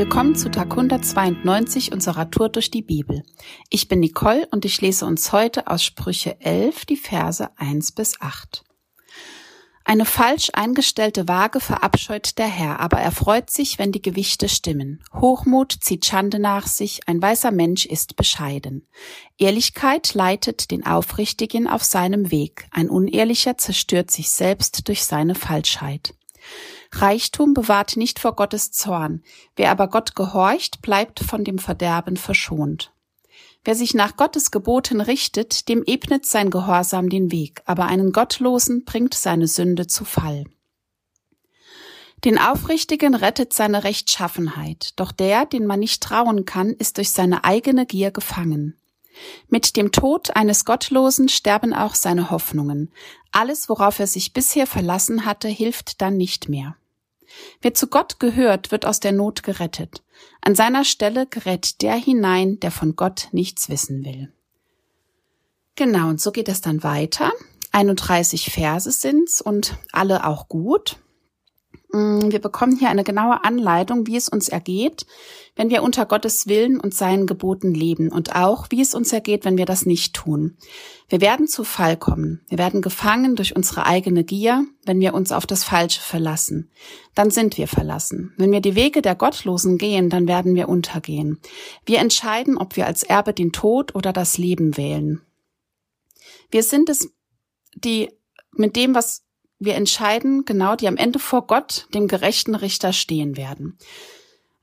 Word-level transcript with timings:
Willkommen 0.00 0.34
zu 0.34 0.50
Tag 0.50 0.70
192 0.70 1.92
unserer 1.92 2.30
Tour 2.30 2.48
durch 2.48 2.70
die 2.70 2.80
Bibel. 2.80 3.22
Ich 3.68 3.86
bin 3.86 4.00
Nicole 4.00 4.48
und 4.50 4.64
ich 4.64 4.80
lese 4.80 5.04
uns 5.04 5.30
heute 5.30 5.66
aus 5.66 5.84
Sprüche 5.84 6.40
11 6.40 6.86
die 6.86 6.96
Verse 6.96 7.50
1 7.58 7.92
bis 7.92 8.18
8. 8.18 8.64
Eine 9.84 10.06
falsch 10.06 10.48
eingestellte 10.54 11.28
Waage 11.28 11.60
verabscheut 11.60 12.38
der 12.38 12.46
Herr, 12.46 12.80
aber 12.80 12.96
er 12.96 13.12
freut 13.12 13.50
sich, 13.50 13.78
wenn 13.78 13.92
die 13.92 14.00
Gewichte 14.00 14.48
stimmen. 14.48 15.04
Hochmut 15.12 15.76
zieht 15.82 16.06
Schande 16.06 16.38
nach 16.38 16.66
sich, 16.66 17.00
ein 17.06 17.20
weißer 17.20 17.50
Mensch 17.50 17.84
ist 17.84 18.16
bescheiden. 18.16 18.88
Ehrlichkeit 19.36 20.14
leitet 20.14 20.70
den 20.70 20.86
Aufrichtigen 20.86 21.66
auf 21.68 21.84
seinem 21.84 22.30
Weg, 22.30 22.68
ein 22.70 22.88
Unehrlicher 22.88 23.58
zerstört 23.58 24.10
sich 24.10 24.30
selbst 24.30 24.88
durch 24.88 25.04
seine 25.04 25.34
Falschheit. 25.34 26.14
Reichtum 26.92 27.54
bewahrt 27.54 27.96
nicht 27.96 28.18
vor 28.18 28.34
Gottes 28.34 28.72
Zorn. 28.72 29.22
Wer 29.56 29.70
aber 29.70 29.88
Gott 29.88 30.14
gehorcht, 30.16 30.82
bleibt 30.82 31.20
von 31.20 31.44
dem 31.44 31.58
Verderben 31.58 32.16
verschont. 32.16 32.92
Wer 33.64 33.74
sich 33.74 33.94
nach 33.94 34.16
Gottes 34.16 34.50
Geboten 34.50 35.00
richtet, 35.00 35.68
dem 35.68 35.84
ebnet 35.84 36.24
sein 36.24 36.50
Gehorsam 36.50 37.10
den 37.10 37.30
Weg, 37.30 37.62
aber 37.66 37.86
einen 37.86 38.12
Gottlosen 38.12 38.84
bringt 38.84 39.14
seine 39.14 39.46
Sünde 39.46 39.86
zu 39.86 40.04
Fall. 40.04 40.44
Den 42.24 42.38
Aufrichtigen 42.38 43.14
rettet 43.14 43.52
seine 43.52 43.84
Rechtschaffenheit, 43.84 44.92
doch 44.96 45.12
der, 45.12 45.46
den 45.46 45.66
man 45.66 45.80
nicht 45.80 46.02
trauen 46.02 46.44
kann, 46.44 46.70
ist 46.70 46.96
durch 46.96 47.10
seine 47.10 47.44
eigene 47.44 47.86
Gier 47.86 48.10
gefangen. 48.10 48.76
Mit 49.48 49.76
dem 49.76 49.92
Tod 49.92 50.36
eines 50.36 50.64
Gottlosen 50.64 51.28
sterben 51.28 51.74
auch 51.74 51.94
seine 51.94 52.30
Hoffnungen. 52.30 52.90
Alles, 53.32 53.68
worauf 53.68 53.98
er 53.98 54.06
sich 54.06 54.32
bisher 54.32 54.66
verlassen 54.66 55.24
hatte, 55.24 55.48
hilft 55.48 56.00
dann 56.00 56.16
nicht 56.16 56.48
mehr. 56.48 56.76
Wer 57.60 57.74
zu 57.74 57.86
Gott 57.86 58.20
gehört, 58.20 58.70
wird 58.70 58.86
aus 58.86 59.00
der 59.00 59.12
Not 59.12 59.42
gerettet. 59.42 60.02
An 60.42 60.54
seiner 60.54 60.84
Stelle 60.84 61.26
gerät 61.26 61.82
der 61.82 61.94
hinein, 61.94 62.60
der 62.60 62.70
von 62.70 62.96
Gott 62.96 63.28
nichts 63.32 63.68
wissen 63.68 64.04
will. 64.04 64.32
Genau, 65.76 66.08
und 66.08 66.20
so 66.20 66.32
geht 66.32 66.48
es 66.48 66.60
dann 66.60 66.82
weiter. 66.82 67.32
31 67.72 68.50
Verse 68.50 68.90
sind's 68.90 69.40
und 69.40 69.76
alle 69.92 70.26
auch 70.26 70.48
gut. 70.48 70.98
Mm, 71.92 72.30
wir 72.30 72.38
bekommen 72.38 72.76
hier 72.76 72.88
eine 72.88 73.02
genaue 73.02 73.42
Anleitung, 73.44 74.06
wie 74.06 74.16
es 74.16 74.28
uns 74.28 74.48
ergeht, 74.48 75.06
wenn 75.56 75.70
wir 75.70 75.82
unter 75.82 76.06
Gottes 76.06 76.46
Willen 76.46 76.78
und 76.78 76.94
seinen 76.94 77.26
Geboten 77.26 77.74
leben 77.74 78.10
und 78.12 78.36
auch, 78.36 78.66
wie 78.70 78.80
es 78.80 78.94
uns 78.94 79.12
ergeht, 79.12 79.44
wenn 79.44 79.58
wir 79.58 79.66
das 79.66 79.86
nicht 79.86 80.14
tun. 80.14 80.56
Wir 81.08 81.20
werden 81.20 81.48
zu 81.48 81.64
Fall 81.64 81.96
kommen. 81.96 82.42
Wir 82.48 82.58
werden 82.58 82.80
gefangen 82.80 83.34
durch 83.34 83.56
unsere 83.56 83.86
eigene 83.86 84.22
Gier, 84.22 84.64
wenn 84.84 85.00
wir 85.00 85.14
uns 85.14 85.32
auf 85.32 85.46
das 85.46 85.64
Falsche 85.64 86.00
verlassen. 86.00 86.70
Dann 87.16 87.30
sind 87.30 87.58
wir 87.58 87.66
verlassen. 87.66 88.32
Wenn 88.36 88.52
wir 88.52 88.60
die 88.60 88.76
Wege 88.76 89.02
der 89.02 89.16
Gottlosen 89.16 89.76
gehen, 89.76 90.10
dann 90.10 90.28
werden 90.28 90.54
wir 90.54 90.68
untergehen. 90.68 91.40
Wir 91.84 91.98
entscheiden, 91.98 92.56
ob 92.56 92.76
wir 92.76 92.86
als 92.86 93.02
Erbe 93.02 93.32
den 93.32 93.50
Tod 93.50 93.96
oder 93.96 94.12
das 94.12 94.38
Leben 94.38 94.76
wählen. 94.76 95.22
Wir 96.52 96.62
sind 96.62 96.88
es, 96.88 97.10
die 97.74 98.10
mit 98.52 98.76
dem, 98.76 98.94
was 98.94 99.24
wir 99.60 99.74
entscheiden, 99.74 100.44
genau, 100.46 100.74
die 100.74 100.88
am 100.88 100.96
Ende 100.96 101.18
vor 101.18 101.46
Gott, 101.46 101.86
dem 101.94 102.08
gerechten 102.08 102.54
Richter, 102.54 102.92
stehen 102.92 103.36
werden. 103.36 103.78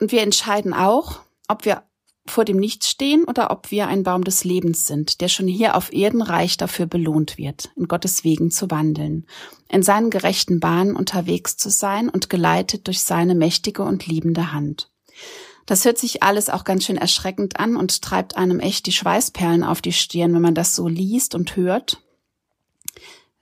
Und 0.00 0.12
wir 0.12 0.22
entscheiden 0.22 0.72
auch, 0.72 1.20
ob 1.46 1.64
wir 1.66 1.82
vor 2.26 2.44
dem 2.44 2.56
Nichts 2.56 2.88
stehen 2.88 3.24
oder 3.24 3.50
ob 3.50 3.70
wir 3.70 3.86
ein 3.86 4.02
Baum 4.02 4.24
des 4.24 4.44
Lebens 4.44 4.86
sind, 4.86 5.20
der 5.20 5.28
schon 5.28 5.46
hier 5.46 5.76
auf 5.76 5.92
Erden 5.92 6.22
reich 6.22 6.56
dafür 6.56 6.86
belohnt 6.86 7.38
wird, 7.38 7.70
in 7.76 7.86
Gottes 7.86 8.24
Wegen 8.24 8.50
zu 8.50 8.70
wandeln, 8.70 9.26
in 9.70 9.82
seinen 9.82 10.10
gerechten 10.10 10.60
Bahnen 10.60 10.96
unterwegs 10.96 11.56
zu 11.56 11.70
sein 11.70 12.08
und 12.08 12.30
geleitet 12.30 12.86
durch 12.86 13.00
seine 13.00 13.34
mächtige 13.34 13.82
und 13.82 14.06
liebende 14.06 14.52
Hand. 14.52 14.90
Das 15.66 15.84
hört 15.84 15.98
sich 15.98 16.22
alles 16.22 16.48
auch 16.48 16.64
ganz 16.64 16.84
schön 16.84 16.96
erschreckend 16.96 17.60
an 17.60 17.76
und 17.76 18.00
treibt 18.00 18.36
einem 18.36 18.60
echt 18.60 18.86
die 18.86 18.92
Schweißperlen 18.92 19.64
auf 19.64 19.82
die 19.82 19.92
Stirn, 19.92 20.34
wenn 20.34 20.42
man 20.42 20.54
das 20.54 20.74
so 20.74 20.88
liest 20.88 21.34
und 21.34 21.56
hört 21.56 21.98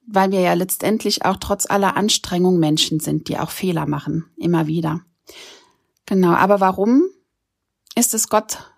weil 0.06 0.30
wir 0.30 0.40
ja 0.40 0.54
letztendlich 0.54 1.24
auch 1.24 1.36
trotz 1.36 1.68
aller 1.68 1.96
Anstrengung 1.96 2.58
Menschen 2.58 3.00
sind, 3.00 3.28
die 3.28 3.38
auch 3.38 3.50
Fehler 3.50 3.86
machen, 3.86 4.26
immer 4.36 4.66
wieder. 4.66 5.00
Genau, 6.06 6.32
aber 6.32 6.60
warum 6.60 7.04
ist 7.96 8.14
es 8.14 8.28
Gott 8.28 8.72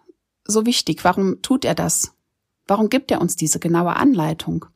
so 0.44 0.64
wichtig? 0.64 1.04
Warum 1.04 1.42
tut 1.42 1.64
er 1.64 1.74
das? 1.74 2.12
Warum 2.66 2.88
gibt 2.88 3.10
er 3.10 3.20
uns 3.20 3.36
diese 3.36 3.58
genaue 3.58 3.96
Anleitung? 3.96 4.66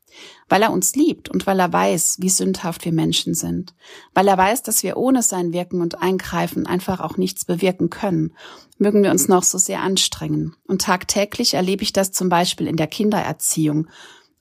Weil 0.49 0.61
er 0.61 0.73
uns 0.73 0.95
liebt 0.95 1.31
und 1.31 1.47
weil 1.47 1.59
er 1.59 1.73
weiß, 1.73 2.19
wie 2.21 2.29
sündhaft 2.29 2.85
wir 2.85 2.93
Menschen 2.93 3.35
sind. 3.35 3.75
Weil 4.13 4.29
er 4.29 4.37
weiß, 4.37 4.63
dass 4.63 4.83
wir 4.83 4.99
ohne 4.99 5.23
sein 5.23 5.55
Wirken 5.55 5.81
und 5.81 6.03
Eingreifen 6.03 6.67
einfach 6.67 7.01
auch 7.01 7.17
nichts 7.17 7.47
bewirken 7.47 7.89
können. 7.89 8.35
Mögen 8.77 9.03
wir 9.03 9.11
uns 9.11 9.29
noch 9.29 9.43
so 9.43 9.57
sehr 9.57 9.81
anstrengen. 9.81 10.55
Und 10.67 10.83
tagtäglich 10.83 11.55
erlebe 11.55 11.83
ich 11.83 11.95
das 11.95 12.13
zum 12.13 12.29
Beispiel 12.29 12.67
in 12.67 12.77
der 12.77 12.89
Kindererziehung 12.89 13.89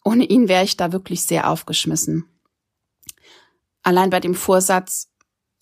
ohne 0.03 0.25
ihn 0.25 0.47
wäre 0.47 0.63
ich 0.63 0.77
da 0.77 0.91
wirklich 0.91 1.23
sehr 1.23 1.49
aufgeschmissen. 1.49 2.25
Allein 3.83 4.09
bei 4.09 4.19
dem 4.19 4.35
Vorsatz, 4.35 5.09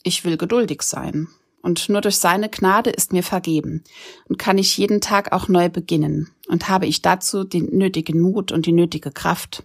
ich 0.04 0.26
will 0.26 0.38
geduldig 0.38 0.82
sein. 0.82 1.28
Und 1.62 1.90
nur 1.90 2.00
durch 2.00 2.18
seine 2.18 2.50
Gnade 2.50 2.90
ist 2.90 3.12
mir 3.12 3.24
vergeben 3.24 3.84
und 4.30 4.40
kann 4.40 4.58
ich 4.58 4.78
jeden 4.78 5.02
Tag 5.02 5.34
auch 5.34 5.50
neu 5.50 5.68
beginnen 5.68 6.30
und 6.48 6.70
habe 6.70 6.86
ich 6.86 7.02
dazu 7.02 7.44
den 7.44 7.78
nötigen 7.78 8.22
Mut 8.22 8.54
und 8.54 8.66
die 8.66 8.72
nötige 8.72 9.12
Kraft. 9.12 9.64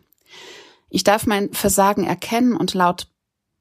Ich 0.91 1.05
darf 1.05 1.27
mein 1.27 1.53
Versagen 1.53 2.05
erkennen 2.05 2.57
und 2.57 2.75
laut 2.75 3.09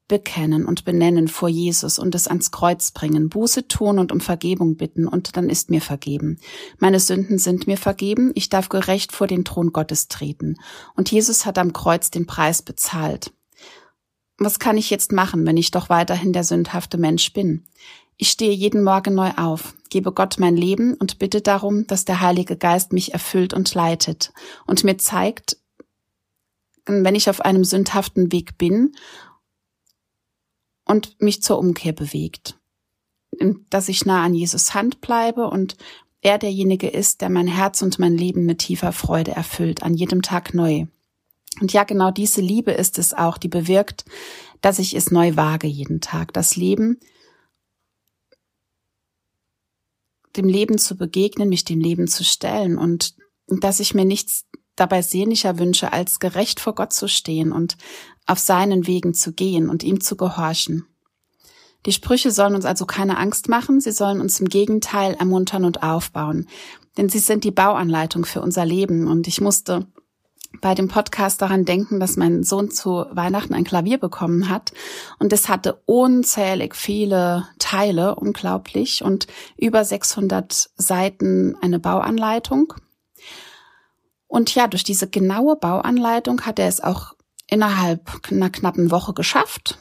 bekennen 0.08 0.66
und 0.66 0.86
benennen 0.86 1.28
vor 1.28 1.50
Jesus 1.50 1.98
und 1.98 2.14
es 2.14 2.28
ans 2.28 2.52
Kreuz 2.52 2.92
bringen, 2.92 3.30
Buße 3.30 3.68
tun 3.68 4.00
und 4.00 4.12
um 4.12 4.20
Vergebung 4.20 4.76
bitten, 4.76 5.08
und 5.08 5.38
dann 5.38 5.50
ist 5.50 5.70
mir 5.70 5.82
vergeben. 5.82 6.40
Meine 6.80 7.00
Sünden 7.00 7.38
sind 7.38 7.68
mir 7.68 7.78
vergeben, 7.78 8.32
ich 8.36 8.50
darf 8.50 8.70
gerecht 8.70 9.12
vor 9.12 9.28
den 9.28 9.46
Thron 9.46 9.72
Gottes 9.72 10.08
treten. 10.10 10.58
Und 10.96 11.12
Jesus 11.12 11.46
hat 11.46 11.58
am 11.58 11.74
Kreuz 11.74 12.12
den 12.12 12.26
Preis 12.26 12.62
bezahlt. 12.62 13.32
Was 14.38 14.60
kann 14.60 14.78
ich 14.78 14.90
jetzt 14.90 15.12
machen, 15.12 15.46
wenn 15.46 15.58
ich 15.58 15.72
doch 15.72 15.90
weiterhin 15.90 16.34
der 16.34 16.44
sündhafte 16.44 16.98
Mensch 16.98 17.32
bin? 17.34 17.66
Ich 18.18 18.30
stehe 18.30 18.54
jeden 18.54 18.84
Morgen 18.84 19.16
neu 19.16 19.32
auf, 19.38 19.74
gebe 19.90 20.12
Gott 20.12 20.36
mein 20.38 20.56
Leben 20.56 20.96
und 20.96 21.18
bitte 21.18 21.42
darum, 21.42 21.88
dass 21.88 22.06
der 22.06 22.22
Heilige 22.22 22.58
Geist 22.58 22.94
mich 22.94 23.14
erfüllt 23.14 23.54
und 23.54 23.74
leitet 23.74 24.34
und 24.68 24.84
mir 24.84 24.98
zeigt, 24.98 25.58
wenn 26.86 27.16
ich 27.16 27.30
auf 27.30 27.42
einem 27.42 27.64
sündhaften 27.64 28.32
Weg 28.32 28.58
bin 28.58 28.94
und 30.94 31.20
mich 31.20 31.42
zur 31.42 31.58
Umkehr 31.58 31.92
bewegt. 31.92 32.60
Dass 33.72 33.90
ich 33.90 34.06
nah 34.06 34.24
an 34.24 34.36
Jesus 34.36 34.76
Hand 34.76 35.02
bleibe 35.02 35.50
und 35.50 35.76
er 36.22 36.38
derjenige 36.38 36.88
ist, 36.88 37.22
der 37.22 37.30
mein 37.30 37.48
Herz 37.48 37.82
und 37.82 37.98
mein 37.98 38.16
Leben 38.16 38.46
mit 38.46 38.60
tiefer 38.60 38.92
Freude 38.92 39.32
erfüllt, 39.32 39.82
an 39.82 39.96
jedem 39.96 40.22
Tag 40.22 40.54
neu. 40.54 40.86
Und 41.60 41.74
ja, 41.74 41.84
genau 41.84 42.12
diese 42.12 42.42
Liebe 42.42 42.72
ist 42.72 43.00
es 43.00 43.14
auch, 43.14 43.38
die 43.38 43.48
bewirkt, 43.48 44.06
dass 44.62 44.80
ich 44.80 44.96
es 44.96 45.10
neu 45.10 45.36
wage 45.36 45.68
jeden 45.68 46.00
Tag. 46.00 46.32
Das 46.32 46.56
Leben, 46.56 47.00
dem 50.38 50.48
Leben 50.48 50.78
zu 50.78 50.96
begegnen, 50.96 51.50
mich 51.50 51.66
dem 51.66 51.80
Leben 51.80 52.08
zu 52.08 52.24
stellen 52.24 52.78
und 52.78 53.16
dass 53.48 53.80
ich 53.80 53.96
mir 53.96 54.06
nichts 54.06 54.46
dabei 54.76 55.02
sehnlicher 55.02 55.60
wünsche, 55.60 55.92
als 55.92 56.20
gerecht 56.20 56.60
vor 56.60 56.76
Gott 56.76 56.94
zu 56.94 57.08
stehen 57.08 57.52
und 57.52 57.78
auf 58.26 58.40
seinen 58.40 58.88
Wegen 58.88 59.14
zu 59.14 59.34
gehen 59.34 59.70
und 59.70 59.84
ihm 59.84 60.02
zu 60.02 60.16
gehorchen. 60.16 60.86
Die 61.86 61.92
Sprüche 61.92 62.32
sollen 62.32 62.56
uns 62.56 62.66
also 62.66 62.86
keine 62.86 63.18
Angst 63.18 63.50
machen, 63.50 63.82
sie 63.82 63.92
sollen 63.92 64.22
uns 64.22 64.40
im 64.40 64.48
Gegenteil 64.48 65.16
ermuntern 65.16 65.66
und 65.66 65.84
aufbauen, 65.84 66.48
denn 66.98 67.10
sie 67.10 67.20
sind 67.20 67.44
die 67.44 67.52
Bauanleitung 67.52 68.26
für 68.26 68.42
unser 68.42 68.66
Leben 68.66 69.08
und 69.08 69.28
ich 69.28 69.42
musste 69.42 69.88
bei 70.62 70.76
dem 70.76 70.88
Podcast 70.88 71.42
daran 71.42 71.66
denken, 71.66 72.00
dass 72.00 72.16
mein 72.16 72.44
Sohn 72.44 72.70
zu 72.70 73.06
Weihnachten 73.12 73.54
ein 73.54 73.64
Klavier 73.64 73.98
bekommen 73.98 74.50
hat 74.50 74.72
und 75.20 75.34
es 75.34 75.50
hatte 75.50 75.82
unzählig 75.86 76.76
viele 76.76 77.48
Teile, 77.60 78.16
unglaublich 78.16 79.04
und 79.04 79.28
über 79.58 79.84
600 79.84 80.70
Seiten 80.76 81.58
eine 81.62 81.80
Bauanleitung. 81.80 82.74
Und 84.28 84.54
ja, 84.56 84.68
durch 84.68 84.84
diese 84.84 85.10
genaue 85.10 85.56
Bauanleitung 85.56 86.42
hat 86.42 86.60
er 86.60 86.68
es 86.68 86.82
auch 86.82 87.14
innerhalb 87.54 88.10
einer 88.32 88.50
knappen 88.50 88.90
Woche 88.90 89.14
geschafft. 89.14 89.78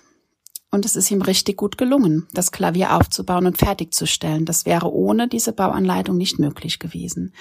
Und 0.70 0.84
es 0.84 0.94
ist 0.94 1.10
ihm 1.10 1.22
richtig 1.22 1.56
gut 1.56 1.78
gelungen, 1.78 2.28
das 2.32 2.52
Klavier 2.52 2.94
aufzubauen 2.96 3.46
und 3.46 3.58
fertigzustellen. 3.58 4.44
Das 4.44 4.66
wäre 4.66 4.92
ohne 4.92 5.28
diese 5.28 5.52
Bauanleitung 5.52 6.16
nicht 6.16 6.38
möglich 6.38 6.78
gewesen. 6.78 7.34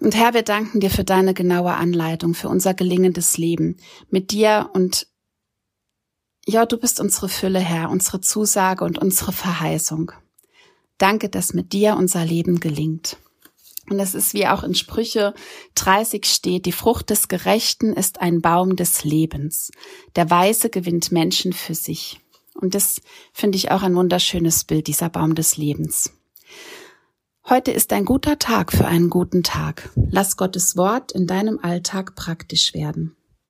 Und 0.00 0.16
Herr, 0.16 0.34
wir 0.34 0.42
danken 0.42 0.80
dir 0.80 0.90
für 0.90 1.04
deine 1.04 1.34
genaue 1.34 1.74
Anleitung, 1.74 2.34
für 2.34 2.48
unser 2.48 2.74
gelingendes 2.74 3.38
Leben 3.38 3.76
mit 4.10 4.32
dir 4.32 4.70
und 4.72 5.06
ja, 6.44 6.66
du 6.66 6.76
bist 6.76 6.98
unsere 6.98 7.28
Fülle, 7.28 7.60
Herr, 7.60 7.88
unsere 7.88 8.20
Zusage 8.20 8.84
und 8.84 8.98
unsere 8.98 9.30
Verheißung. 9.30 10.10
Danke, 10.98 11.28
dass 11.28 11.54
mit 11.54 11.72
dir 11.72 11.96
unser 11.96 12.24
Leben 12.24 12.58
gelingt. 12.58 13.16
Und 13.92 14.00
es 14.00 14.14
ist 14.14 14.32
wie 14.32 14.46
auch 14.46 14.62
in 14.62 14.74
Sprüche 14.74 15.34
30 15.74 16.24
steht, 16.24 16.64
die 16.64 16.72
Frucht 16.72 17.10
des 17.10 17.28
Gerechten 17.28 17.92
ist 17.92 18.22
ein 18.22 18.40
Baum 18.40 18.74
des 18.74 19.04
Lebens. 19.04 19.70
Der 20.16 20.30
Weise 20.30 20.70
gewinnt 20.70 21.12
Menschen 21.12 21.52
für 21.52 21.74
sich. 21.74 22.18
Und 22.54 22.74
das 22.74 23.02
finde 23.34 23.56
ich 23.56 23.70
auch 23.70 23.82
ein 23.82 23.94
wunderschönes 23.94 24.64
Bild, 24.64 24.86
dieser 24.86 25.10
Baum 25.10 25.34
des 25.34 25.58
Lebens. 25.58 26.10
Heute 27.46 27.70
ist 27.70 27.92
ein 27.92 28.06
guter 28.06 28.38
Tag 28.38 28.72
für 28.72 28.86
einen 28.86 29.10
guten 29.10 29.42
Tag. 29.42 29.90
Lass 30.10 30.38
Gottes 30.38 30.74
Wort 30.78 31.12
in 31.12 31.26
deinem 31.26 31.58
Alltag 31.58 32.14
praktisch 32.14 32.72
werden. 32.72 33.14